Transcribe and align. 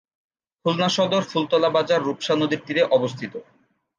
খুলনা 0.65 0.87
সদর, 0.89 1.23
ফুলতলা 1.23 1.69
বাজার 1.69 2.01
রূপসা 2.01 2.33
নদীর 2.35 2.61
তীরে 2.65 2.83
অবস্থিত। 2.97 3.33